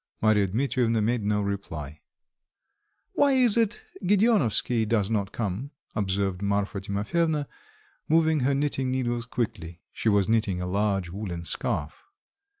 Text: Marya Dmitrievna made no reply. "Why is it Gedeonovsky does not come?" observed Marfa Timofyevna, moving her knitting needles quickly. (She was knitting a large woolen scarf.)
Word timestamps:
Marya 0.19 0.47
Dmitrievna 0.47 0.99
made 0.99 1.23
no 1.23 1.41
reply. 1.41 2.01
"Why 3.13 3.33
is 3.33 3.55
it 3.55 3.85
Gedeonovsky 4.03 4.83
does 4.87 5.11
not 5.11 5.31
come?" 5.31 5.69
observed 5.93 6.41
Marfa 6.41 6.81
Timofyevna, 6.81 7.47
moving 8.09 8.39
her 8.39 8.55
knitting 8.55 8.89
needles 8.89 9.27
quickly. 9.27 9.83
(She 9.91 10.09
was 10.09 10.27
knitting 10.27 10.59
a 10.59 10.65
large 10.65 11.11
woolen 11.11 11.45
scarf.) 11.45 12.01